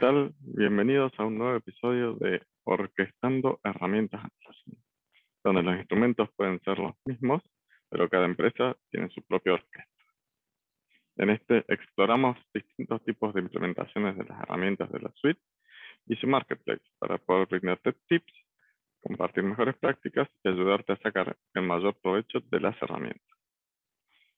[0.00, 0.32] ¿qué tal?
[0.40, 4.22] Bienvenidos a un nuevo episodio de Orquestando Herramientas
[5.44, 7.42] donde los instrumentos pueden ser los mismos,
[7.90, 10.04] pero cada empresa tiene su propia orquesta.
[11.16, 15.40] En este exploramos distintos tipos de implementaciones de las herramientas de la suite
[16.06, 18.32] y su marketplace para poder brindarte tips,
[19.02, 23.36] compartir mejores prácticas y ayudarte a sacar el mayor provecho de las herramientas.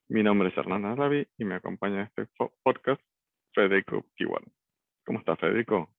[0.08, 2.27] Mi nombre es Hernán Arabi y me acompaña en este
[2.64, 3.00] podcast
[3.55, 4.42] Federico Kiwan.
[5.05, 5.91] ¿Cómo estás, Federico?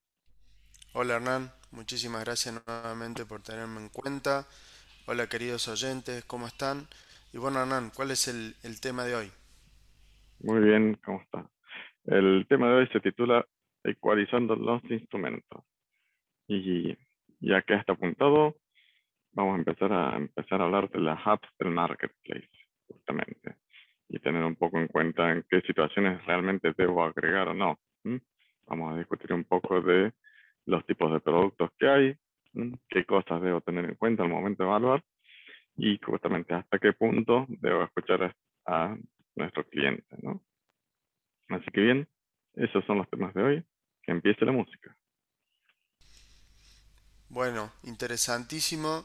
[0.94, 1.50] Hola, Hernán.
[1.72, 4.46] Muchísimas gracias nuevamente por tenerme en cuenta.
[5.06, 6.86] Hola, queridos oyentes, ¿cómo están?
[7.32, 9.30] Y bueno, Hernán, ¿cuál es el, tema de hoy?
[10.40, 11.46] Muy bien, ¿cómo está?
[12.06, 13.44] El tema de hoy se titula
[13.82, 15.64] Ecualizando los instrumentos.
[16.48, 16.96] Y
[17.40, 18.56] ya que está apuntado,
[19.32, 22.48] vamos a empezar a empezar a hablar de las apps del marketplace,
[22.86, 23.56] justamente,
[24.08, 27.78] y tener un poco en cuenta en qué situaciones realmente debo agregar o no.
[28.66, 30.12] Vamos a discutir un poco de
[30.66, 32.16] los tipos de productos que hay,
[32.88, 35.04] qué cosas debo tener en cuenta al momento de evaluar
[35.76, 38.34] y justamente hasta qué punto debo escuchar
[38.66, 38.96] a
[39.34, 40.16] nuestro cliente.
[40.22, 40.42] ¿no?
[41.48, 42.08] Así que bien,
[42.54, 43.64] esos son los temas de hoy.
[44.02, 44.94] Que empiece la música.
[47.30, 49.02] Bueno, interesantísimo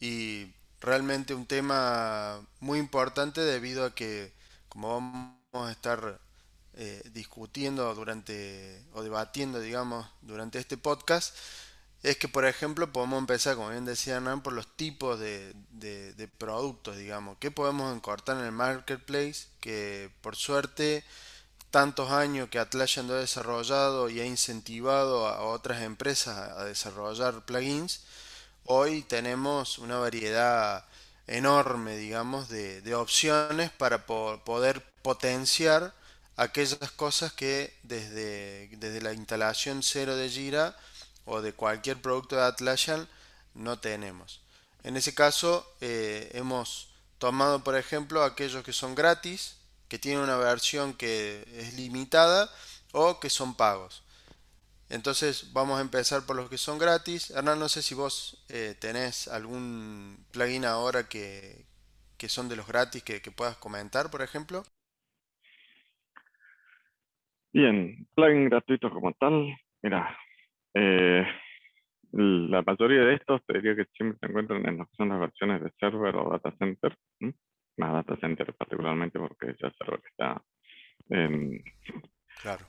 [0.00, 4.32] y realmente un tema muy importante debido a que
[4.68, 6.20] como vamos a estar
[6.82, 11.36] eh, discutiendo durante, o debatiendo, digamos, durante este podcast,
[12.02, 16.28] es que, por ejemplo, podemos empezar, como bien decía Hernán, por los tipos de, de,
[16.38, 21.04] productos, digamos, que podemos encortar en el marketplace, que por suerte
[21.70, 28.04] tantos años que Atlassian ha desarrollado y ha incentivado a otras empresas a desarrollar plugins,
[28.64, 30.86] hoy tenemos una variedad
[31.26, 35.99] enorme, digamos, de, de opciones para poder potenciar
[36.40, 40.74] aquellas cosas que desde, desde la instalación cero de Jira
[41.26, 43.06] o de cualquier producto de Atlassian
[43.52, 44.40] no tenemos.
[44.82, 49.56] En ese caso eh, hemos tomado por ejemplo aquellos que son gratis,
[49.88, 52.50] que tienen una versión que es limitada
[52.92, 54.02] o que son pagos.
[54.88, 57.28] Entonces vamos a empezar por los que son gratis.
[57.32, 61.66] Hernán, no sé si vos eh, tenés algún plugin ahora que,
[62.16, 64.64] que son de los gratis que, que puedas comentar, por ejemplo.
[67.52, 69.56] Bien, plugin gratuito como tal.
[69.82, 70.16] Mira,
[70.74, 71.26] eh,
[72.12, 75.18] la mayoría de estos te diría que siempre se encuentran en lo que son las
[75.18, 76.96] versiones de server o data center.
[77.76, 80.40] Más data center particularmente porque ya server está
[81.08, 81.62] en,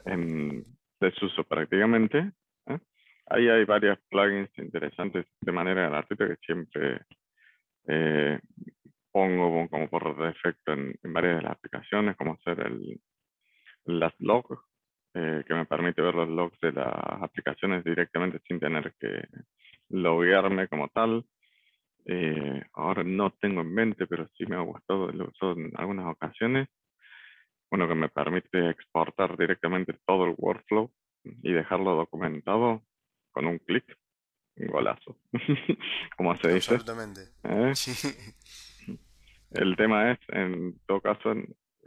[0.06, 0.66] en
[1.00, 2.32] desuso prácticamente.
[2.68, 2.80] ¿eh?
[3.28, 7.02] Ahí hay varios plugins interesantes de manera gratuita que siempre
[7.88, 8.40] eh,
[9.12, 13.00] pongo como por defecto en, varias de las aplicaciones, como ser el
[13.86, 14.60] las logs
[15.14, 19.28] eh, que me permite ver los logs de las aplicaciones directamente sin tener que
[19.90, 21.26] loguearme como tal.
[22.06, 26.06] Eh, ahora no tengo en mente, pero sí me ha gustado, lo uso en algunas
[26.06, 26.70] ocasiones.
[27.72, 30.92] Uno que me permite exportar directamente todo el workflow
[31.24, 32.82] y dejarlo documentado
[33.32, 33.86] con un clic.
[34.56, 35.18] Golazo.
[36.18, 36.76] como se dice.
[36.76, 37.22] Absolutamente.
[37.44, 37.74] ¿Eh?
[39.52, 41.34] El tema es, en todo caso,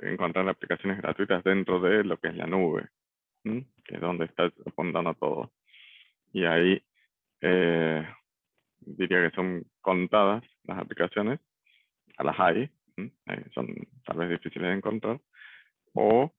[0.00, 2.88] encontrar aplicaciones gratuitas dentro de lo que es la nube
[3.44, 5.52] que es donde está apuntando todo.
[6.32, 6.82] Y ahí
[7.40, 8.06] eh,
[8.80, 11.40] diría que son contadas las aplicaciones,
[12.16, 12.70] a las hay,
[13.54, 15.20] son tal vez difíciles de encontrar,
[15.92, 16.32] o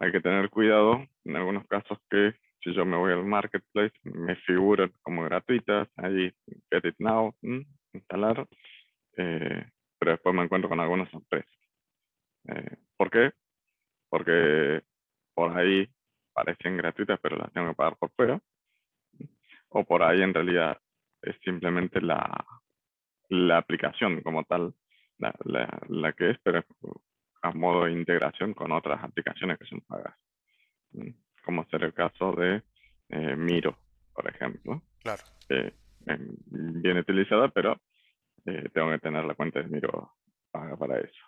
[0.00, 4.36] hay que tener cuidado en algunos casos que si yo me voy al marketplace me
[4.36, 6.32] figuran como gratuitas, ahí
[6.70, 7.34] get it now,
[7.92, 8.46] instalar,
[9.16, 9.66] eh,
[9.98, 11.52] pero después me encuentro con algunas sorpresas.
[12.48, 13.32] Eh, ¿Por qué?
[14.08, 14.82] Porque
[15.34, 15.88] por ahí
[16.34, 18.40] parecen gratuitas, pero las tengo que pagar por fuera.
[19.68, 20.78] O por ahí en realidad
[21.22, 22.44] es simplemente la,
[23.28, 24.74] la aplicación como tal,
[25.18, 25.32] la,
[25.88, 26.64] la, que es, pero
[27.42, 30.14] a modo de integración con otras aplicaciones que son pagas.
[31.44, 32.62] Como ser el caso de
[33.08, 33.78] eh, Miro,
[34.12, 34.82] por ejemplo.
[35.02, 35.22] Claro.
[36.06, 37.80] Bien utilizada, pero
[38.46, 40.14] eh, tengo que tener la cuenta de Miro
[40.50, 41.24] paga para eso.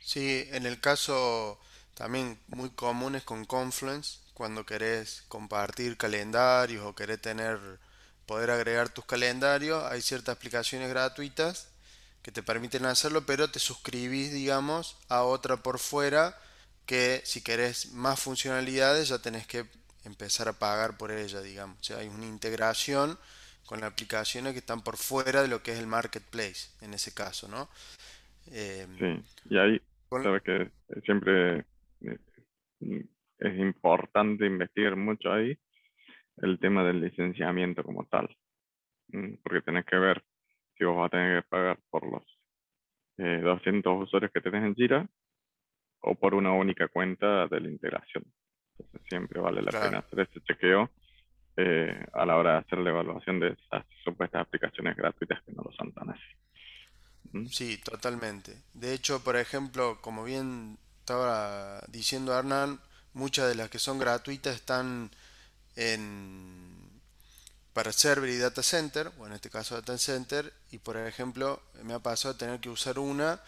[0.00, 1.58] Sí, en el caso
[1.96, 7.58] también muy comunes con Confluence cuando querés compartir calendarios o querés tener
[8.26, 11.72] poder agregar tus calendarios hay ciertas aplicaciones gratuitas
[12.22, 16.38] que te permiten hacerlo pero te suscribís digamos a otra por fuera
[16.84, 19.64] que si querés más funcionalidades ya tenés que
[20.04, 21.78] empezar a pagar por ella digamos.
[21.80, 23.18] O sea hay una integración
[23.64, 27.14] con las aplicaciones que están por fuera de lo que es el marketplace en ese
[27.14, 27.70] caso no
[28.48, 30.70] eh, sí y ahí sabes que
[31.06, 31.64] siempre
[32.80, 35.56] es importante investigar mucho ahí
[36.38, 38.34] el tema del licenciamiento como tal,
[39.42, 40.22] porque tenés que ver
[40.76, 42.22] si vos vas a tener que pagar por los
[43.16, 45.08] 200 eh, usuarios que tenés en Jira
[46.00, 48.24] o por una única cuenta de la integración.
[48.78, 50.90] Entonces siempre vale la pena hacer ese chequeo
[51.56, 55.62] eh, a la hora de hacer la evaluación de esas supuestas aplicaciones gratuitas que no
[55.62, 57.48] lo son tan así.
[57.50, 58.62] Sí, totalmente.
[58.74, 62.80] De hecho, por ejemplo, como bien estaba diciendo Hernán,
[63.14, 65.08] muchas de las que son gratuitas están
[65.76, 67.00] en
[67.72, 71.94] para server y data center, o en este caso data center, y por ejemplo me
[71.94, 73.40] ha pasado a tener que usar una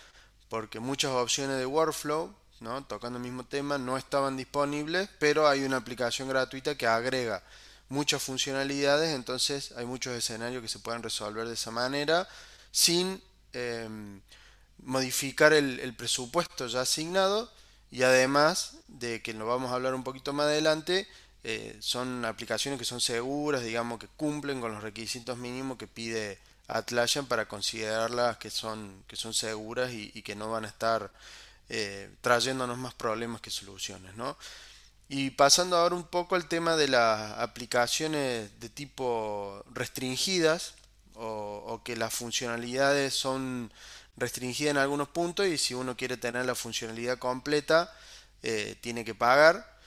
[0.49, 2.84] porque muchas opciones de workflow, ¿no?
[2.84, 7.43] tocando el mismo tema, no estaban disponibles, pero hay una aplicación gratuita que agrega
[7.88, 12.28] muchas funcionalidades, entonces hay muchos escenarios que se pueden resolver de esa manera
[12.70, 13.20] sin
[13.52, 14.20] em,
[14.82, 17.50] modificar el, presupuesto ya asignado
[17.90, 21.08] y además de que lo vamos a hablar un poquito más adelante,
[21.44, 26.38] eh, son aplicaciones que son seguras, digamos, que cumplen con los requisitos mínimos que pide
[26.69, 31.10] Atlassian para considerarlas que son, que son seguras y, que no van a estar
[31.70, 34.36] eh, trayéndonos más problemas que soluciones, ¿no?
[35.08, 40.75] Y pasando ahora un poco al tema de las aplicaciones de tipo restringidas
[41.14, 43.72] o, que las funcionalidades son
[44.19, 47.93] restringidas en algunos puntos y si uno quiere tener la funcionalidad completa
[48.43, 49.79] eh, tiene que pagar.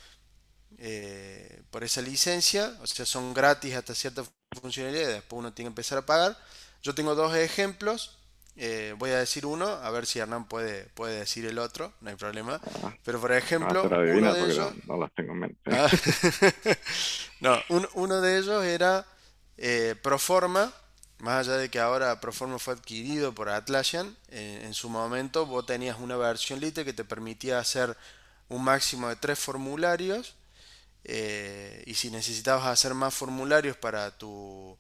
[0.77, 4.23] Eh, por esa licencia, o sea, son gratis hasta cierta
[4.59, 6.37] funcionalidad y después uno tiene que empezar a pagar.
[6.81, 8.17] Yo tengo dos ejemplos,
[8.55, 12.09] eh, voy a decir uno, a ver si Hernán puede, puede decir el otro, no
[12.09, 12.59] hay problema.
[13.03, 14.73] Pero por ejemplo, ah, uno de ellos...
[14.87, 15.71] No, las tengo en mente.
[15.71, 15.89] Ah.
[17.41, 17.61] no,
[17.93, 19.05] uno de ellos era
[20.01, 20.73] Proforma,
[21.21, 25.99] más allá de que ahora Proforma fue adquirido por Atlassian, en su momento vos tenías
[25.99, 27.95] una versión Lite que te permitía hacer
[28.49, 30.35] un máximo de tres formularios
[31.03, 34.77] eh, y si necesitabas hacer más formularios para tu,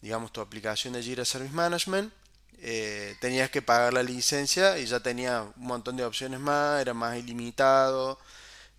[0.00, 2.12] digamos, tu aplicación de Jira Service Management,
[2.58, 6.94] eh, tenías que pagar la licencia y ya tenía un montón de opciones más, era
[6.94, 8.18] más ilimitado,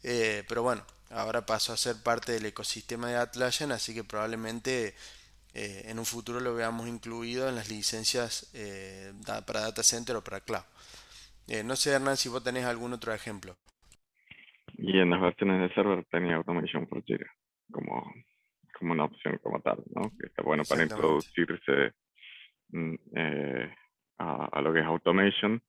[0.04, 4.96] eh, pero bueno, ahora pasó a ser parte del ecosistema de Atlassian, así que probablemente
[5.54, 8.52] en un futuro lo veamos incluido en las licencias
[9.46, 10.64] para data center o para cloud.
[11.64, 13.56] no sé, Hernán, si vos tenés algún otro ejemplo.
[14.78, 17.32] Y en las versiones de server tenía Automation for Jira
[17.72, 18.14] como,
[18.78, 20.12] como una opción como tal, ¿no?
[20.18, 21.94] Que está bueno para introducirse
[22.70, 23.76] mm, eh,
[24.20, 25.62] a, lo que es Automation,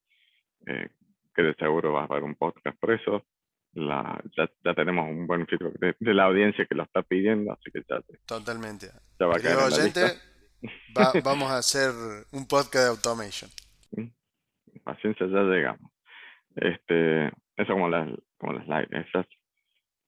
[0.66, 0.88] eh,
[1.34, 3.24] que de seguro va a haber un podcast por eso.
[3.74, 7.70] La, ya, ya, tenemos un buen feedback de, la audiencia que lo está pidiendo, así
[7.72, 8.86] que ya Totalmente.
[9.18, 10.00] Ya va a oyente,
[10.96, 11.90] va, vamos a hacer
[12.32, 13.50] un podcast de Automation.
[13.92, 15.90] Mm, paciencia, ya llegamos.
[16.54, 17.26] Este,
[17.56, 19.26] eso como las, como las esas,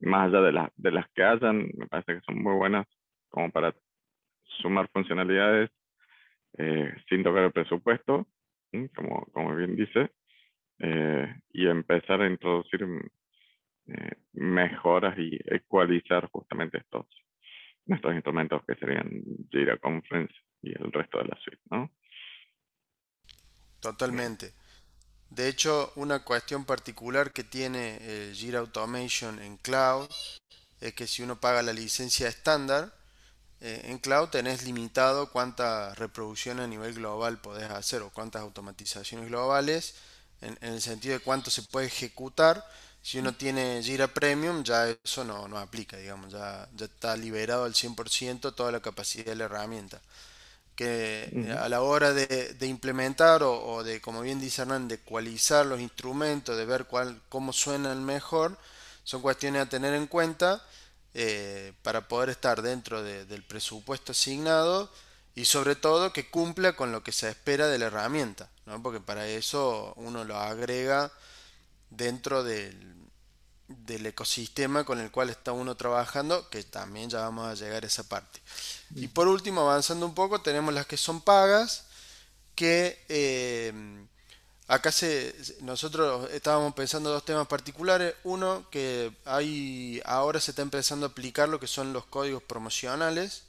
[0.01, 2.87] más allá de, las de las que hayan, me parece que son muy buenas
[3.29, 3.75] como para
[4.63, 5.71] sumar funcionalidades
[6.59, 8.27] eh, sin tocar el presupuesto,
[8.95, 10.11] como, como bien dice,
[10.79, 12.87] eh, y empezar a introducir
[13.89, 17.07] eh, mejoras y ecualizar justamente estos,
[17.87, 19.09] estos instrumentos que serían
[19.51, 21.91] Jira Conference y el resto de la suite, ¿no?
[23.81, 24.53] Totalmente.
[25.31, 30.09] De hecho, una cuestión particular que tiene el Jira Automation en cloud
[30.81, 32.93] es que si uno paga la licencia estándar,
[33.61, 39.29] eh, en cloud tenés limitado cuántas reproducciones a nivel global podés hacer o cuántas automatizaciones
[39.29, 39.97] globales,
[40.43, 42.63] en, el sentido de cuánto se puede ejecutar.
[43.07, 47.63] Si uno tiene Jira Premium, ya eso no, no aplica, digamos, ya, ya está liberado
[47.63, 50.01] al 100% toda la capacidad de la herramienta
[50.75, 55.81] que a la hora de, implementar o, de, como bien dice Hernán, de ecualizar los
[55.81, 58.59] instrumentos, de ver cuál, cómo suenan mejor,
[59.05, 60.67] son cuestiones a tener en cuenta
[61.15, 64.91] eh, para poder estar dentro del presupuesto asignado
[65.37, 68.83] y sobre todo que cumpla con lo que se espera de la herramienta, ¿no?
[68.83, 71.13] porque para eso uno lo agrega
[71.91, 72.97] dentro del,
[73.69, 77.87] del ecosistema con el cual está uno trabajando, que también ya vamos a llegar a
[77.87, 78.41] esa parte.
[78.95, 81.87] Y por último, avanzando un poco, tenemos las que son pagas,
[82.55, 83.73] que eh,
[84.69, 88.15] acá se, nosotros estábamos pensando dos temas particulares.
[88.25, 93.43] Uno, que hay, ahora se está empezando a aplicar lo que son los códigos promocionales,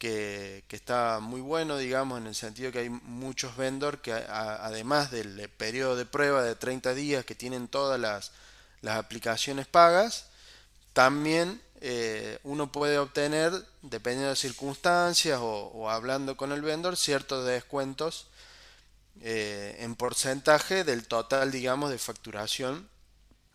[0.00, 5.48] que, está muy bueno, digamos, en el sentido que hay muchos vendors que además del
[5.50, 8.32] periodo de prueba de 30 días que tienen todas las
[8.82, 10.26] las aplicaciones pagas,
[10.92, 13.52] también eh, uno puede obtener,
[13.82, 18.28] dependiendo de circunstancias o, hablando con el vendor, ciertos descuentos
[19.22, 22.88] eh, en porcentaje del total, digamos, de facturación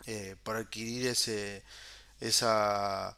[0.06, 1.64] eh, por adquirir ese,
[2.20, 3.18] esa,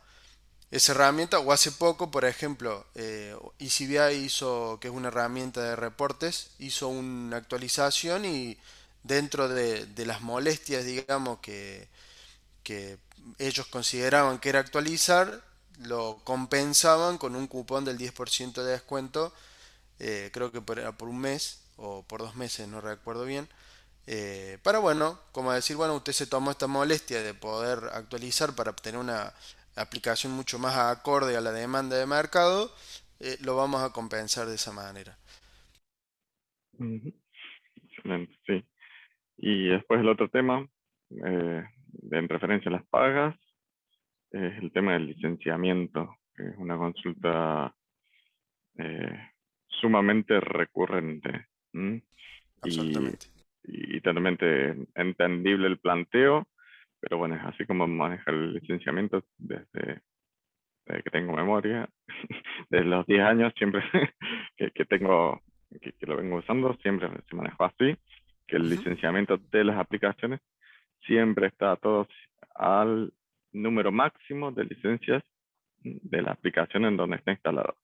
[0.71, 1.39] esa herramienta.
[1.39, 6.87] O hace poco, por ejemplo, eh, ECBI hizo, que es una herramienta de reportes, hizo
[6.87, 8.57] una actualización y
[9.03, 11.87] dentro de, las molestias, digamos, que,
[12.63, 12.97] que
[13.39, 15.43] ellos consideraban que era actualizar,
[15.79, 19.33] lo compensaban con un cupón del 10% de descuento,
[19.99, 23.47] eh, creo que por, por un mes o por dos meses, no recuerdo bien.
[24.07, 28.71] Eh, para bueno, como decir, bueno, usted se tomó esta molestia de poder actualizar para
[28.71, 29.33] obtener una
[29.77, 32.71] aplicación mucho más acorde a la demanda de mercado,
[33.19, 35.17] eh, lo vamos a compensar de esa manera.
[36.79, 38.65] Excelente, sí.
[39.37, 40.67] Y después el otro tema,
[41.11, 41.63] eh,
[42.11, 43.35] en referencia a las pagas,
[44.31, 47.73] es el tema del licenciamiento, que es una consulta
[49.69, 51.47] sumamente recurrente.
[52.61, 56.47] Absolutamente y, totalmente entendible el planteo,
[56.99, 60.01] pero bueno, es así como maneja el licenciamiento desde,
[60.85, 61.87] que tengo memoria,
[62.69, 63.83] desde los 10 años siempre
[64.57, 65.41] que, tengo,
[65.81, 67.95] que, lo vengo usando, siempre se manejó así,
[68.47, 70.39] que el licenciamiento de las aplicaciones
[71.05, 72.07] siempre está todo
[72.55, 73.13] al
[73.51, 75.23] número máximo de licencias
[75.81, 77.75] de la aplicación en donde está instalado.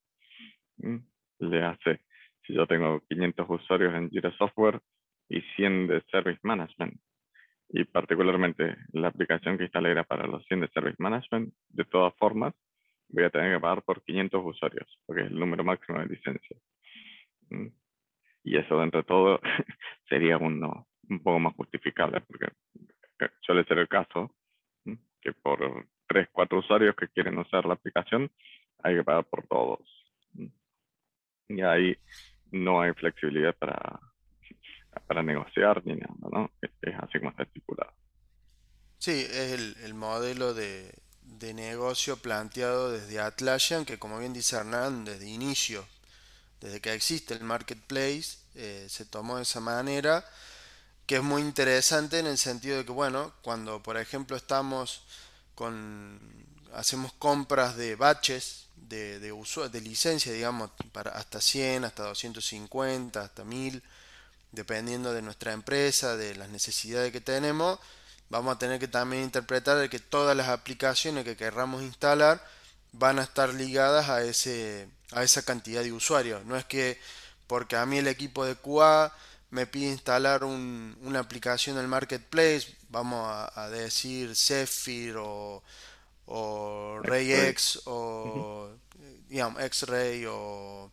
[1.39, 2.01] Le hace,
[2.45, 4.81] si yo tengo 500 usuarios en Jira Software,
[5.29, 6.99] y 100 de Service Management.
[7.69, 11.53] Y particularmente la aplicación que instalé era para los 100 de Service Management.
[11.69, 12.53] De todas formas,
[13.09, 16.61] voy a tener que pagar por 500 usuarios, porque es el número máximo de licencias.
[17.49, 17.67] Mm.
[18.43, 19.39] Y eso, dentro de todo,
[20.09, 22.47] sería uno, un poco más justificable, porque
[23.41, 24.35] suele ser el caso
[24.85, 28.29] mm, que por 3, 4 usuarios que quieren usar la aplicación,
[28.83, 29.79] hay que pagar por todos.
[30.33, 30.47] Mm.
[31.49, 31.95] Y ahí
[32.51, 33.99] no hay flexibilidad para,
[35.07, 36.51] para negociar ni nada, ¿no?
[36.61, 37.91] Es, así como está estipulado.
[38.97, 44.55] Sí, es el, el modelo de, de, negocio planteado desde Atlassian, que como bien dice
[44.55, 45.85] Hernán, desde inicio,
[46.61, 50.25] desde que existe el marketplace, eh, se tomó de esa manera,
[51.05, 55.05] que es muy interesante en el sentido de que, bueno, cuando por ejemplo estamos
[55.55, 56.19] con,
[56.73, 63.43] hacemos compras de batches, de, de, de licencia, digamos, para hasta 100, hasta 250, hasta
[63.43, 63.83] 1000,
[64.53, 67.79] dependiendo de nuestra empresa, de las necesidades que tenemos,
[68.29, 72.43] vamos a tener que también interpretar que todas las aplicaciones que querramos instalar
[72.93, 76.45] van a estar ligadas a, ese, a esa cantidad de usuarios.
[76.45, 76.99] No es que
[77.47, 79.13] porque a mí el equipo de QA
[79.49, 85.63] me pide instalar una aplicación del marketplace, vamos a, decir Zephyr o,
[86.25, 88.69] o RayX o
[89.29, 90.91] digamos, X-Ray o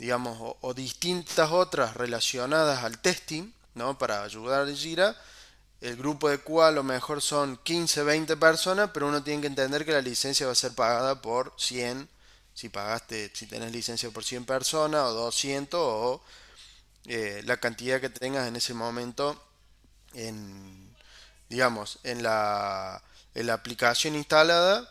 [0.00, 3.98] digamos, o, distintas otras relacionadas al testing, ¿no?
[3.98, 5.14] Para ayudar a Gira.
[5.82, 9.48] El grupo de QA a lo mejor son 15, 20 personas, pero uno tiene que
[9.48, 12.08] entender que la licencia va a ser pagada por 100,
[12.54, 16.22] si pagaste, si tenés licencia por 100 personas, o 200, o
[17.04, 19.38] eh, la cantidad que tengas en ese momento
[20.14, 20.96] en,
[21.50, 23.02] digamos, en la,
[23.34, 24.90] en la aplicación instalada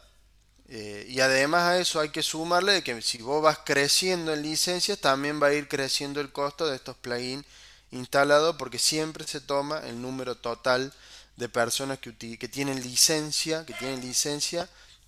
[0.71, 5.01] eh, y además a eso hay que sumarle que si vos vas creciendo en licencias,
[5.01, 7.43] también va a ir creciendo el costo de estos plugins
[7.91, 10.91] instalados porque siempre se toma el número total
[11.37, 14.67] de personas que, tienen licencia, que tienen licencia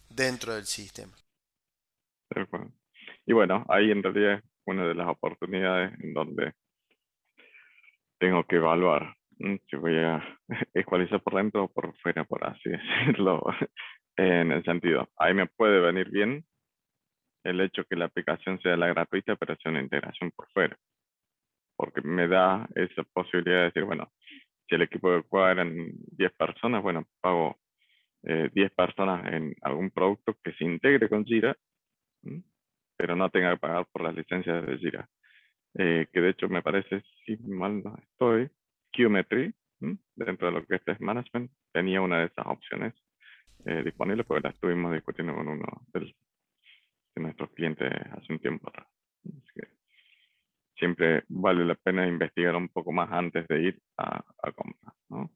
[0.09, 1.13] dentro del sistema.
[3.27, 6.53] Y bueno, ahí en realidad es una de las oportunidades en donde
[8.17, 9.15] tengo que evaluar
[9.69, 10.23] si voy a
[10.73, 12.69] ecualizar por dentro o por fuera, por así
[13.05, 13.43] decirlo,
[14.21, 16.45] en el sentido, ahí me puede venir bien
[17.43, 20.77] el hecho que la aplicación sea la gratuita, pero sea una integración por fuera.
[21.75, 24.11] Porque me da esa posibilidad de decir, bueno,
[24.69, 27.59] si el equipo de cuadra eran 10 personas, bueno, pago
[28.21, 31.57] 10 eh, personas en algún producto que se integre con Jira,
[32.95, 35.09] pero no tenga que pagar por las licencias de Jira.
[35.79, 38.51] Eh, que de hecho me parece, si mal no estoy,
[38.91, 39.51] Qmetry,
[40.15, 42.93] dentro de lo que es Test Management, tenía una de esas opciones
[43.65, 46.13] eh, disponible porque la estuvimos discutiendo con uno de
[47.15, 48.71] nuestros clientes hace un tiempo
[50.81, 54.23] siempre vale la pena investigar un poco más antes de ir a,
[54.55, 54.95] comprar.
[55.09, 55.29] ¿no?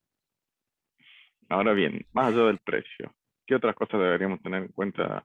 [1.49, 3.13] Ahora bien, más allá del precio,
[3.45, 5.23] ¿qué otras cosas deberíamos tener en cuenta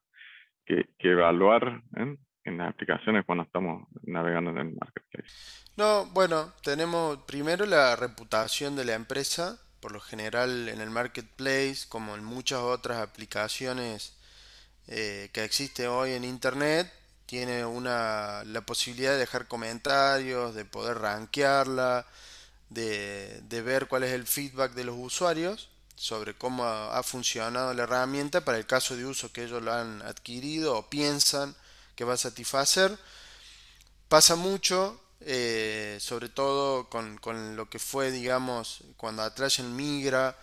[0.66, 5.32] que, evaluar en las aplicaciones cuando estamos navegando en el marketplace?
[5.78, 11.86] No, bueno, tenemos primero la reputación de la empresa por lo general en el marketplace,
[11.88, 14.12] como en muchas otras aplicaciones
[14.88, 16.92] eh, que existen hoy en internet,
[17.26, 22.06] tiene una, la posibilidad de dejar comentarios, de poder rankearla,
[22.70, 25.68] de, de ver cuál es el feedback de los usuarios.
[25.96, 29.72] sobre cómo ha, ha funcionado la herramienta para el caso de uso que ellos lo
[29.72, 31.54] han adquirido o piensan
[31.94, 32.98] que va a satisfacer.
[34.08, 40.36] Pasa mucho, eh, sobre todo con, con lo que fue, digamos, cuando Atlassian migra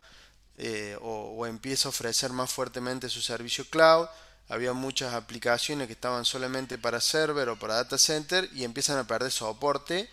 [0.57, 4.07] eh, o, empieza a ofrecer más fuertemente su servicio cloud.
[4.49, 9.05] Había muchas aplicaciones que estaban solamente para server o para data center y empiezan a
[9.07, 10.09] perder soporte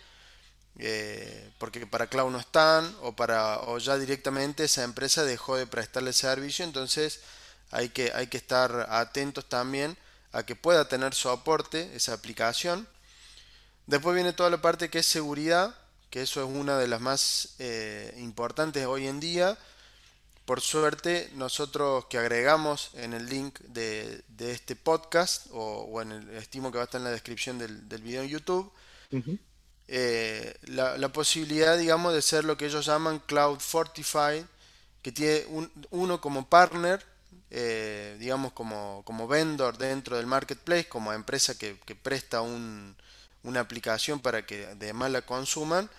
[0.77, 5.67] eh, porque para cloud no están o para o ya directamente esa empresa dejó de
[5.67, 7.21] prestarle servicio entonces
[7.71, 9.97] hay que hay que estar atentos también
[10.33, 12.89] a que pueda tener soporte esa aplicación
[13.87, 15.75] después viene toda la parte que es seguridad
[16.09, 19.57] que eso es una de las más eh, importantes hoy en día.
[20.45, 26.13] Por suerte nosotros que agregamos en el link de, de este podcast o, o, en
[26.13, 28.71] el estimo que va a estar en la descripción del, del video en YouTube
[29.11, 29.39] uh -huh
[29.87, 34.43] eh, la, la, posibilidad, digamos, de ser lo que ellos llaman Cloud Fortified,
[35.01, 37.05] que tiene un, uno como partner,
[37.51, 42.95] eh, digamos, como, como, vendor dentro del marketplace, como empresa que, que presta un,
[43.45, 45.89] una aplicación para que además la consuman.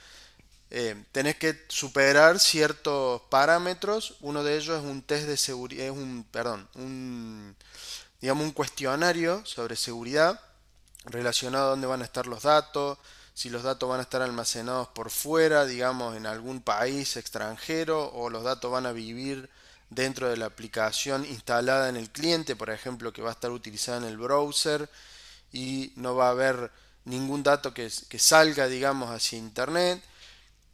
[0.71, 4.17] Eh, tenés que superar ciertos parámetros.
[4.21, 7.57] Uno de ellos es un test de seguridad, es un, perdón, un,
[8.21, 10.41] digamos, un cuestionario sobre seguridad
[11.05, 12.99] relacionado a dónde van a estar los datos,
[13.33, 18.29] si los datos van a estar almacenados por fuera, digamos, en algún país extranjero, o
[18.29, 19.49] los datos van a vivir
[19.91, 23.99] dentro de la aplicación instalada en el cliente, por ejemplo, que va a estar utilizada
[23.99, 24.89] en el browser
[25.53, 26.73] y no va a haber
[27.07, 30.03] ningún dato que, salga, digamos, hacia Internet.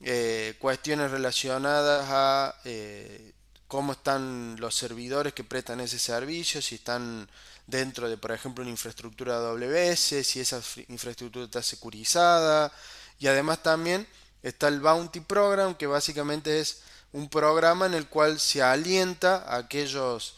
[0.01, 3.33] Eh, cuestiones relacionadas a eh,
[3.69, 7.31] cómo están los servidores que prestan ese servicio, si están
[7.69, 12.73] dentro de, por ejemplo, una infraestructura AWS, si esa infraestructura está securizada.
[13.21, 14.07] Y además también
[14.43, 19.59] está el Bounty Program, que básicamente es un programa en el cual se alienta a
[19.59, 20.35] aquellos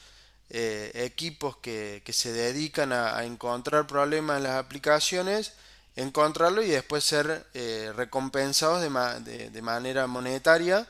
[0.51, 5.53] eh, equipos que, se dedican a, encontrar problemas en las aplicaciones,
[5.97, 10.87] encontrarlo y después ser eh, recompensados de, ma de, manera monetaria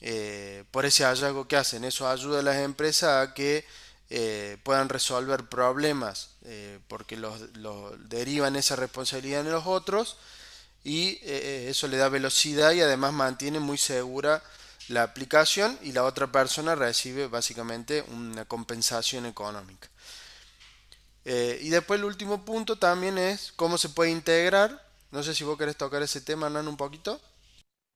[0.00, 1.84] eh, por ese hallazgo que hacen.
[1.84, 3.64] Eso ayuda a las empresas a que
[4.10, 6.30] eh, puedan resolver problemas
[6.88, 7.40] porque los,
[8.08, 10.16] derivan esa responsabilidad en los otros
[10.82, 14.42] y eso le da velocidad y además mantiene muy segura
[14.88, 19.88] la aplicación y la otra persona recibe básicamente una compensación económica.
[21.24, 24.70] Eh, y después el último punto también es cómo se puede integrar.
[25.12, 27.20] No sé si vos querés tocar ese tema, Nan, un poquito.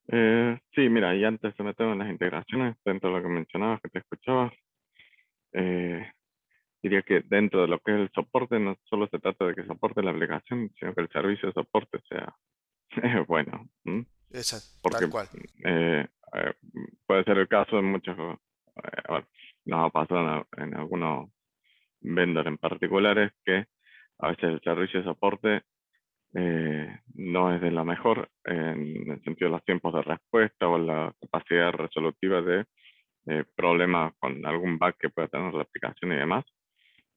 [0.09, 3.81] Eh, sí, mira, y antes de meter en las integraciones, dentro de lo que mencionabas,
[3.81, 4.53] que te escuchabas,
[5.53, 6.13] eh,
[6.83, 9.67] diría que dentro de lo que es el soporte no solo se trata de que
[9.67, 12.37] soporte la aplicación, sino que el servicio de soporte sea
[13.27, 13.69] bueno.
[14.31, 15.29] Exacto, Porque, tal cual.
[15.65, 16.55] Eh, eh,
[17.07, 19.25] puede ser el caso de muchos, eh,
[19.65, 21.31] nos ha pasado en, en algunos
[22.15, 23.67] vendors en particulares que
[24.19, 25.63] a veces el servicio de soporte
[26.35, 30.79] eh, no es de lo mejor en el sentido de los tiempos de respuesta o
[30.79, 32.65] la capacidad resolutiva de
[33.27, 36.45] eh, problemas con algún bug que pueda tener la aplicación y demás.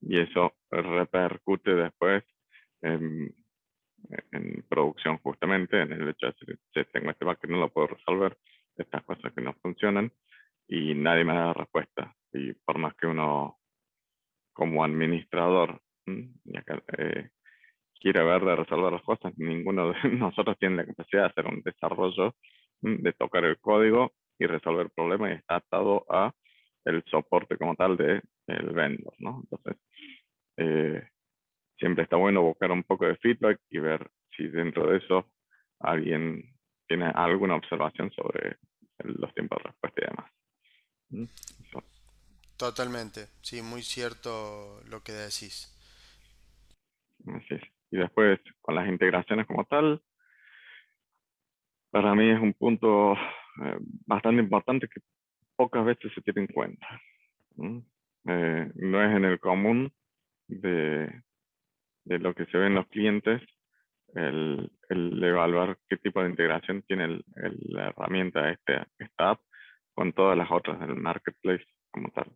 [0.01, 2.23] Y eso repercute después
[2.81, 3.35] en,
[4.31, 7.69] en producción justamente, en el hecho de decir, si tengo este bug que no lo
[7.69, 8.37] puedo resolver,
[8.77, 10.11] estas cosas que no funcionan
[10.67, 12.15] y nadie me da respuesta.
[12.31, 13.58] Y por más que uno
[14.59, 17.29] como administrador eh,
[17.97, 21.61] quiere ver de resolver las cosas, ninguno de nosotros tiene la capacidad de hacer un
[21.61, 22.35] desarrollo,
[22.81, 26.33] de tocar el código y resolver problemas y está atado a
[26.83, 29.13] el soporte como tal de el vendor.
[29.19, 29.77] Entonces,
[30.57, 31.07] eh,
[31.77, 35.25] siempre está bueno buscar un poco de feedback y ver si dentro de eso
[35.79, 36.43] alguien
[36.85, 38.57] tiene alguna observación sobre
[39.03, 40.31] los tiempos de respuesta y demás.
[42.59, 45.73] Totalmente, sí, muy cierto lo que decís.
[47.25, 47.61] Así es.
[47.89, 50.01] Y después, con las integraciones como tal,
[51.89, 54.99] para mí es un punto eh, bastante importante que
[55.55, 57.01] pocas veces se tiene en cuenta.
[57.55, 57.81] ¿no?
[58.25, 59.93] Eh, no es en el común
[60.49, 61.09] de,
[62.03, 63.41] de, lo que se ve en los clientes
[64.15, 64.69] el,
[65.23, 67.21] evaluar qué tipo de integración tiene
[67.69, 69.41] la herramienta, este, esta app,
[69.93, 72.29] con todas las otras del marketplace como tal.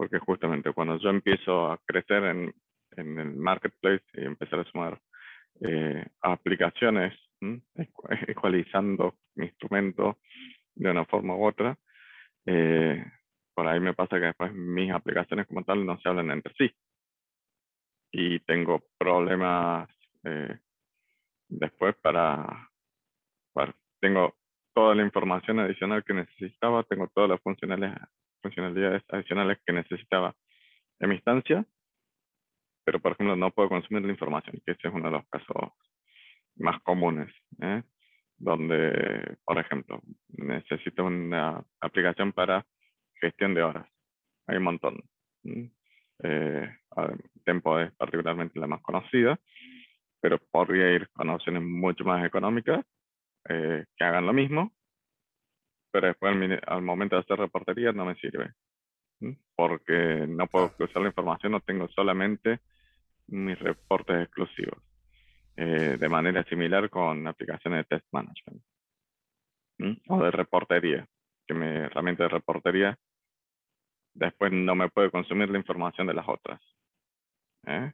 [0.00, 2.54] Porque justamente cuando yo empiezo a crecer en,
[2.92, 4.98] en el marketplace y empezar a sumar
[5.60, 7.12] eh, aplicaciones,
[8.26, 10.16] ecualizando mi instrumento
[10.74, 11.76] de una forma u otra,
[12.46, 13.04] eh,
[13.54, 16.74] por ahí me pasa que después mis aplicaciones como tal no se hablan entre sí.
[18.10, 19.86] Y tengo problemas
[20.24, 20.60] eh,
[21.46, 22.70] después para,
[23.52, 24.34] para, tengo
[24.72, 28.08] toda la información adicional que necesitaba, tengo todas las funcionalidades,
[28.42, 30.34] funcionalidades adicionales que necesitaba
[30.98, 31.64] en mi instancia,
[32.84, 35.72] pero por ejemplo no puedo consumir la información, que ese es uno de los casos
[36.56, 37.82] más comunes, ¿eh?
[38.36, 42.66] donde, por ejemplo, necesito una aplicación para
[43.20, 43.86] gestión de horas.
[44.46, 45.02] Hay un montón.
[46.22, 46.68] Eh,
[47.44, 49.38] Tempo es particularmente la más conocida,
[50.20, 52.84] pero podría ir con opciones mucho más económicas
[53.48, 54.72] eh, que hagan lo mismo,
[55.90, 56.34] pero después
[56.66, 58.52] al, momento de hacer reportería no me sirve,
[59.54, 62.60] porque no puedo cruzar la información, no tengo solamente
[63.28, 64.82] mis reportes exclusivos.
[65.56, 68.62] Eh, de manera similar con aplicaciones de test management
[70.08, 71.06] o de reportería,
[71.46, 72.98] que mi herramienta de reportería
[74.14, 76.60] después no me puede consumir la información de las otras.
[77.66, 77.92] ¿eh?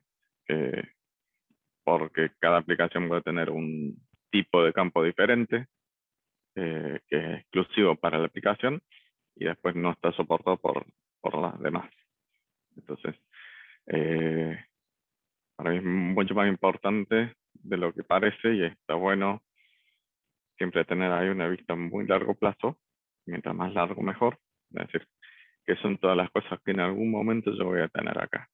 [1.83, 3.97] porque cada aplicación puede tener un
[4.31, 5.67] tipo de campo diferente
[6.57, 8.83] eh, que es exclusivo para la aplicación
[9.35, 10.87] y después no está soportado por,
[11.21, 11.91] por las demás.
[12.77, 13.15] Entonces,
[13.87, 14.59] eh,
[15.57, 19.43] para mí es mucho más importante de lo que parece y está bueno
[20.57, 22.79] siempre tener ahí una vista muy largo plazo,
[23.27, 24.39] mientras más largo mejor,
[24.71, 25.07] es decir,
[25.65, 28.49] que son todas las cosas que en algún momento yo voy a tener acá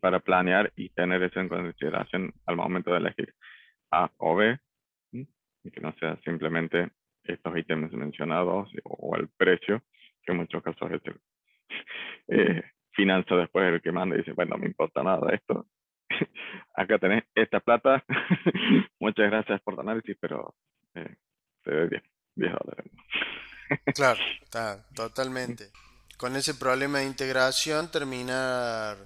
[0.00, 3.34] para planear y tener eso en consideración al momento de elegir
[3.90, 4.58] A o B,
[5.68, 6.90] y que no sea simplemente
[7.24, 9.82] estos ítems mencionados o el precio,
[10.22, 11.20] que en muchos casos es el
[12.28, 15.66] eh, finanza después el que manda y dice, bueno, no me importa nada esto.
[16.74, 18.04] Acá tenés esta plata,
[19.00, 20.54] muchas gracias por tu análisis, pero
[20.94, 21.16] eh,
[21.62, 22.02] te doy 10,
[22.36, 22.92] 10 dólares.
[23.94, 25.64] claro, está, totalmente.
[26.16, 28.96] Con ese problema de integración terminar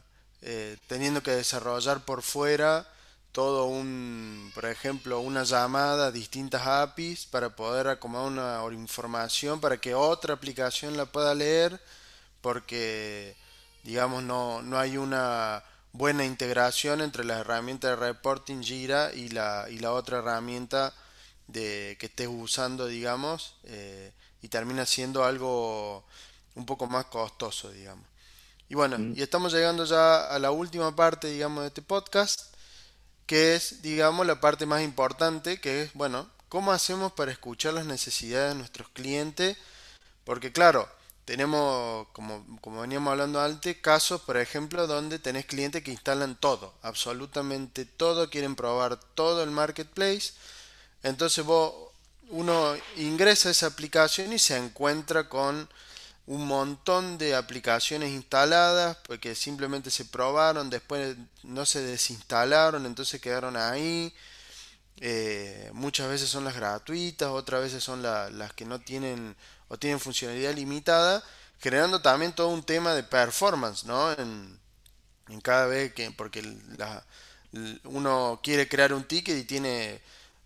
[0.41, 2.87] eh, teniendo que desarrollar por fuera
[3.33, 9.79] todo un, por ejemplo, una llamada a distintas APIs para poder acomodar una información para
[9.79, 11.81] que otra aplicación la pueda leer,
[12.43, 13.35] porque,
[13.85, 19.67] digamos, no, no hay una buena integración entre la herramienta de reporting Jira y la,
[19.71, 20.93] y la otra herramienta
[21.47, 26.05] de, que estés usando, digamos, eh, y termina siendo algo
[26.55, 28.07] un poco más costoso, digamos.
[28.69, 32.52] Y bueno, y estamos llegando ya a la última parte, digamos, de este podcast,
[33.27, 37.87] que es, digamos, la parte más importante, que es, bueno, ¿cómo hacemos para escuchar las
[37.87, 39.57] necesidades de nuestros clientes?
[40.25, 40.89] Porque claro,
[41.25, 46.75] tenemos, como, como veníamos hablando antes, casos, por ejemplo, donde tenés clientes que instalan todo,
[46.83, 50.33] absolutamente todo, quieren probar todo el marketplace.
[51.03, 51.73] Entonces vos,
[52.29, 55.69] uno ingresa a esa aplicación y se encuentra con
[56.27, 63.57] un montón de aplicaciones instaladas porque simplemente se probaron, después no se desinstalaron, entonces quedaron
[63.57, 64.15] ahí.
[64.99, 69.37] Eh, muchas veces son las gratuitas, otras veces son las que no tienen
[69.69, 71.25] o tienen funcionalidad limitada,
[71.59, 74.13] generando también todo un tema de performance, ¿no?
[74.13, 74.61] En,
[75.43, 76.43] cada vez que, porque
[77.85, 80.03] uno quiere crear un ticket y tiene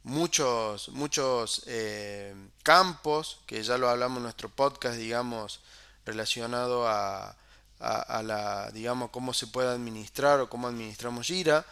[0.07, 5.61] muchos, muchos eh, campos, que ya lo hablamos en nuestro podcast, digamos,
[6.05, 7.37] relacionado a,
[7.81, 11.67] a, la, digamos, cómo se puede administrar o cómo administramos Gira.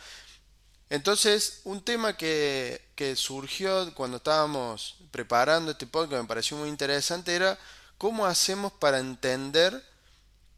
[0.91, 7.37] Entonces, un tema que, que surgió cuando estábamos preparando este podcast, me pareció muy interesante,
[7.37, 7.57] era
[7.99, 9.81] cómo hacemos para entender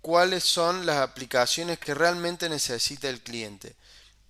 [0.01, 3.77] cuáles son las aplicaciones que realmente necesita el cliente.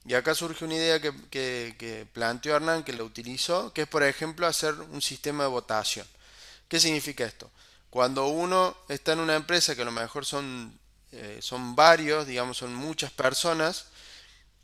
[0.07, 4.47] Y acá surge una idea que, planteó Hernán, que lo utilizó, que es por ejemplo
[4.47, 6.07] hacer un sistema de votación.
[6.69, 7.51] ¿Qué significa esto?
[7.91, 10.79] Cuando uno está en una empresa que a lo mejor son,
[11.11, 13.87] eh, son varios, digamos, son muchas personas,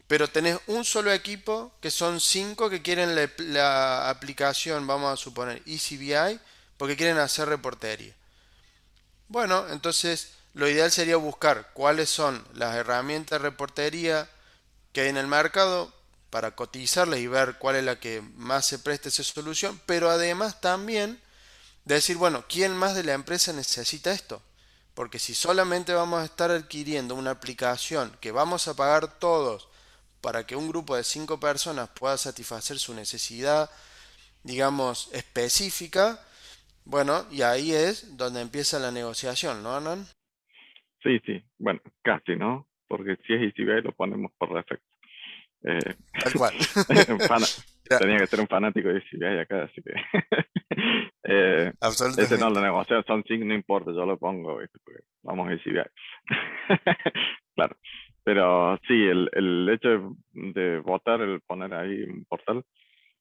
[0.06, 5.16] pero tenés un solo equipo que son cinco que quieren la, la aplicación, vamos a
[5.16, 6.38] suponer, ECBI,
[6.76, 8.14] porque quieren hacer reportería.
[9.26, 14.28] Bueno, entonces lo ideal sería buscar cuáles son las herramientas de reportería
[14.92, 15.92] que hay en el mercado
[16.30, 20.60] para cotizarles y ver cuál es la que más se preste esa solución, pero además
[20.60, 21.20] también
[21.84, 24.42] decir, bueno, ¿quién más de la empresa necesita esto?
[24.94, 29.68] Porque si solamente vamos a estar adquiriendo una aplicación que vamos a pagar todos
[30.20, 33.70] para que un grupo de cinco personas pueda satisfacer su necesidad,
[34.42, 36.20] digamos, específica,
[36.84, 40.06] bueno, y ahí es donde empieza la negociación, ¿no, Anan?
[41.02, 42.66] Sí, sí, bueno, casi, ¿no?
[42.92, 44.84] Porque si es EasyBay lo ponemos por defecto.
[45.64, 46.52] Eh, Tal cual.
[47.98, 49.94] tenía que ser un fanático de EasyBay acá, así que.
[51.24, 51.72] eh,
[52.18, 54.60] ese no lo negocio, son sí, no importa, yo lo pongo,
[55.22, 55.86] vamos a EasyBay.
[57.54, 57.76] claro.
[58.24, 62.62] Pero sí, el, el hecho de, votar, el poner ahí un portal,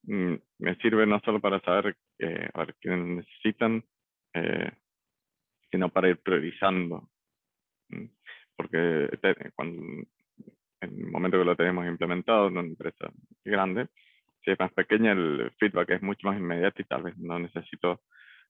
[0.03, 3.85] mm, me sirve no solo para saber eh, a ver, quiénes necesitan,
[4.33, 4.69] eh,
[5.71, 7.07] sino para ir priorizando.
[8.61, 9.09] Porque
[9.55, 9.81] cuando,
[10.81, 13.11] en el momento que lo tenemos implementado en una empresa
[13.43, 13.87] grande,
[14.45, 18.01] si es más pequeña, el feedback es mucho más inmediato y tal vez no necesito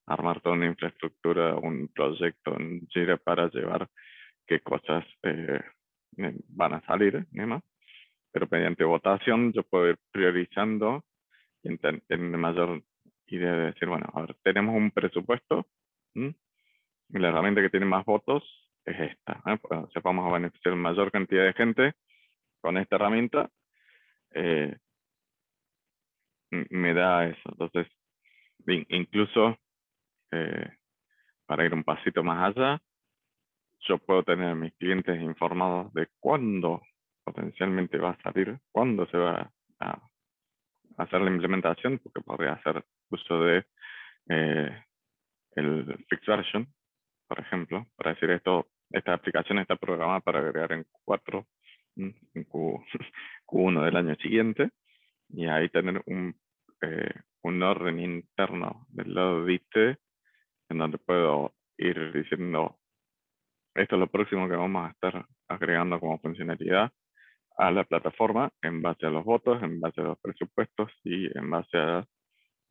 [0.05, 3.87] armar toda una infraestructura, un proyecto en Jira para llevar
[4.45, 5.61] qué cosas eh,
[6.49, 7.63] van a salir demás.
[8.33, 11.05] Pero mediante votación yo puedo ir priorizando
[11.63, 12.81] y tener mayor
[13.27, 15.67] idea de decir, bueno, a ver, tenemos un presupuesto
[16.13, 16.33] y
[17.17, 18.43] la herramienta que tiene más votos
[18.85, 19.41] es esta.
[19.45, 19.59] ¿eh?
[19.69, 21.93] O sea, vamos a beneficiar mayor cantidad de gente
[22.61, 23.49] con esta herramienta.
[24.31, 24.77] Eh,
[26.51, 27.49] me da eso.
[27.49, 27.87] Entonces,
[28.89, 29.57] incluso
[30.31, 30.69] eh,
[31.45, 32.81] para ir un pasito más allá,
[33.81, 36.81] yo puedo tener a mis clientes informados de cuándo
[37.23, 40.01] potencialmente va a salir, cuándo se va a
[40.97, 43.65] hacer la implementación, porque podría hacer uso de
[44.29, 44.83] eh,
[45.55, 46.67] el fixed version,
[47.27, 51.45] por ejemplo, para decir esto, esta aplicación está programada para agregar en Q4,
[51.97, 52.83] en Q,
[53.47, 54.69] 1 del año siguiente,
[55.29, 56.35] y ahí tener un,
[56.81, 59.61] eh, un orden interno del lado de
[60.69, 62.77] en donde puedo ir diciendo
[63.73, 66.91] esto es lo próximo que vamos a estar agregando como funcionalidad
[67.57, 71.49] a la plataforma en base a los votos, en base a los presupuestos y en
[71.49, 72.05] base a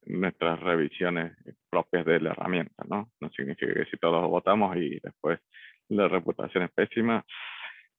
[0.07, 1.33] nuestras revisiones
[1.71, 3.11] propias de la herramienta, ¿no?
[3.21, 5.41] No significa que si todos votamos y después
[5.91, 7.25] la reputación es pésima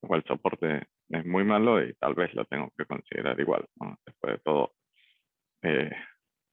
[0.01, 3.65] o el soporte es muy malo y tal vez lo tengo que considerar igual.
[4.05, 4.73] Después de todo,
[5.61, 5.91] eh,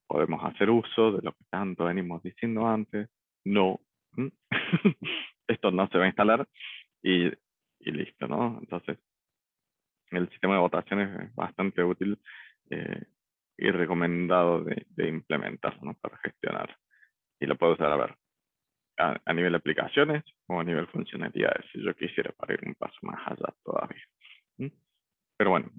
[0.06, 3.08] podemos hacer uso de lo que tanto venimos diciendo antes,
[3.44, 3.80] no,
[5.48, 6.46] esto no se va a instalar
[7.02, 8.58] y, y listo, ¿no?
[8.60, 8.98] Entonces,
[10.10, 12.18] el sistema de votaciones es bastante útil
[12.70, 13.04] eh,
[13.56, 15.94] y recomendado de, de implementar ¿no?
[15.94, 16.76] para gestionar.
[17.40, 18.16] Y lo puedo usar a ver
[18.98, 22.96] a, nivel de aplicaciones o a nivel funcionalidades, si yo quisiera para ir un paso
[23.02, 24.02] más allá todavía.
[25.36, 25.70] Pero bueno,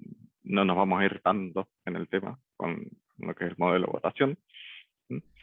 [0.44, 3.86] no nos vamos a ir tanto en el tema con lo que es el modelo
[3.86, 4.38] de votación.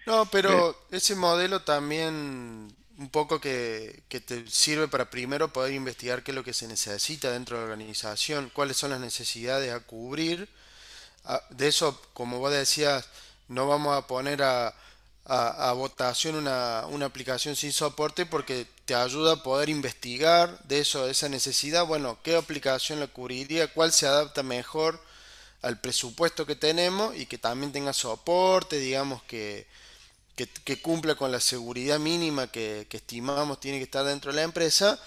[0.07, 6.23] No, pero ese modelo también un poco que, que, te sirve para primero poder investigar
[6.23, 9.85] qué es lo que se necesita dentro de la organización, cuáles son las necesidades a
[9.85, 10.49] cubrir.
[11.23, 13.07] Ah, de eso, como vos decías,
[13.49, 14.73] no vamos a poner a,
[15.29, 21.05] a, votación una, una, aplicación sin soporte porque te ayuda a poder investigar de eso,
[21.05, 21.85] de esa necesidad.
[21.85, 25.01] Bueno, qué aplicación la cubriría, cuál se adapta mejor
[25.61, 29.67] al presupuesto que tenemos y que también tenga soporte, digamos que
[30.63, 34.99] que, cumpla con la seguridad mínima que, estimamos tiene que estar dentro de la empresa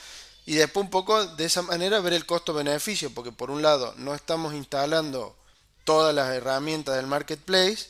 [0.44, 4.14] y después un poco de esa manera ver el costo-beneficio, porque por un lado no
[4.14, 5.36] estamos instalando
[5.84, 7.86] todas las herramientas del marketplace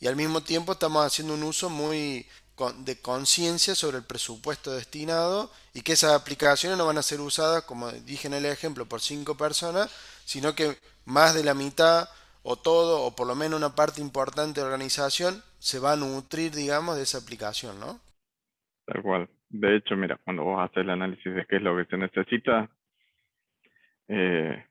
[0.00, 2.26] y al mismo tiempo estamos haciendo un uso muy
[2.84, 7.64] de conciencia sobre el presupuesto destinado y que esas aplicaciones no van a ser usadas,
[7.64, 9.90] como dije en el ejemplo, por cinco personas,
[10.24, 12.08] sino que más de la mitad
[12.42, 15.96] o todo, o por lo menos una parte importante de la organización, se va a
[15.96, 18.00] nutrir, digamos, de esa aplicación, ¿no?
[18.86, 19.28] Tal cual.
[19.48, 22.70] De hecho, mira, cuando vos haces el análisis de qué es lo que se necesita,
[24.08, 24.64] eh,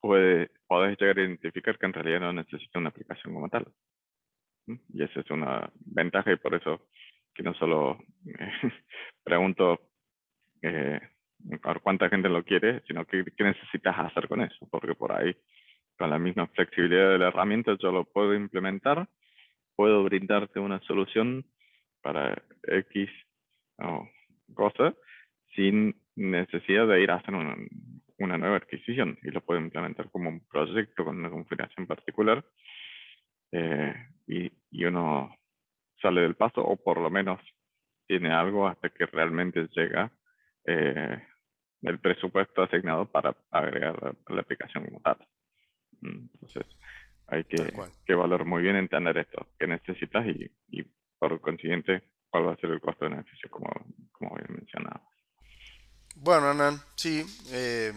[0.00, 3.66] puede, podés llegar a identificar que en realidad no necesita una aplicación como tal.
[4.66, 6.88] Y esa es una ventaja y por eso
[7.34, 7.98] que no solo
[9.24, 9.80] pregunto
[10.62, 11.00] eh,
[11.82, 15.36] cuánta gente lo quiere, sino qué necesitas hacer con eso, porque por ahí
[15.98, 19.08] con la misma flexibilidad de la herramienta yo lo puedo implementar,
[19.76, 21.44] puedo brindarte una solución
[22.02, 23.10] para X
[23.78, 24.08] o
[24.54, 24.94] cosa
[25.54, 27.56] sin necesidad de ir a hacer una,
[28.18, 32.44] una, nueva adquisición y lo puedo implementar como un proyecto con una configuración particular
[33.52, 33.94] eh,
[34.26, 35.34] y, y uno
[36.00, 37.40] sale del paso o por lo menos
[38.06, 40.10] tiene algo hasta que realmente llega
[40.66, 41.22] eh,
[41.82, 45.16] el presupuesto asignado para agregar la aplicación como tal.
[46.02, 46.66] Entonces,
[47.26, 47.72] hay que,
[48.04, 50.84] que, valorar muy bien entender esto, qué necesitas y, y,
[51.18, 53.70] por consiguiente cuál va a ser el costo de beneficio, como,
[54.12, 55.00] como bien mencionado.
[56.16, 57.24] Bueno, Hernán, sí.
[57.50, 57.92] Eh,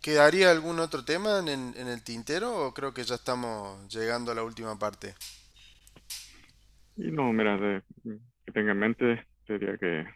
[0.00, 4.34] ¿Quedaría algún otro tema en, en, el tintero o creo que ya estamos llegando a
[4.34, 5.14] la última parte?
[6.96, 7.82] Y no, mira,
[8.44, 10.06] que tenga en mente, sería que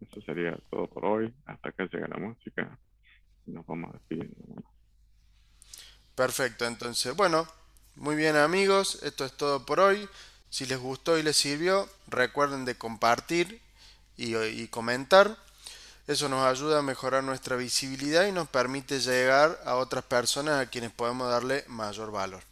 [0.00, 1.34] eso sería todo por hoy.
[1.46, 2.78] Hasta acá llega la música.
[3.46, 4.62] Nos vamos despidiendo.
[6.14, 7.46] Perfecto, entonces, bueno,
[7.96, 10.08] muy bien amigos, esto es todo por hoy.
[10.48, 13.60] Si les gustó y les sirvió, recuerden de compartir
[14.16, 15.36] y, comentar.
[16.06, 20.70] Eso nos ayuda a mejorar nuestra visibilidad y nos permite llegar a otras personas a
[20.70, 22.42] quienes podemos darle mayor valor.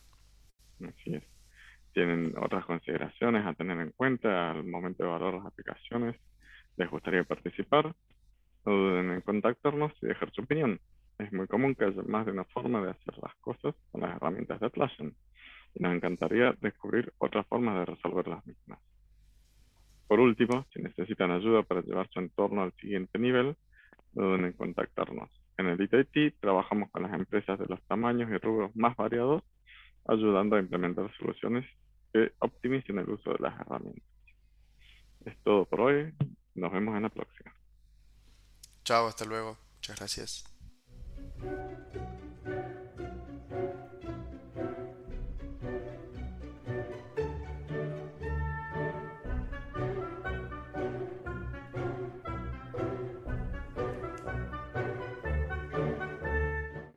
[0.81, 1.23] Así es.
[1.93, 6.17] ¿Tienen otras consideraciones a tener en cuenta al momento de valorar las aplicaciones?
[6.77, 7.95] les gustaría participar,
[8.65, 10.81] no duden en contactarnos y dejar su opinión.
[11.19, 14.17] Es muy común que haya más de una forma de hacer las cosas con las
[14.17, 15.15] herramientas de Atlassian
[15.75, 18.79] y nos encantaría descubrir otras formas de resolver las mismas.
[20.07, 23.57] Por último, si necesitan ayuda para llevar su entorno al siguiente nivel,
[24.13, 25.31] no duden en contactarnos.
[25.57, 29.43] En el ITIT trabajamos con las empresas de los tamaños y rubros más variados,
[30.07, 31.65] ayudando a implementar soluciones
[32.13, 34.05] que optimicen el uso de las herramientas.
[35.25, 36.13] Es todo por hoy.
[36.55, 37.53] Nos vemos en la próxima.
[38.85, 39.57] Chao, hasta luego.
[39.77, 40.45] Muchas gracias.